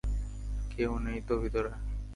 [0.71, 1.71] কেউ নেই তো ভেতরে?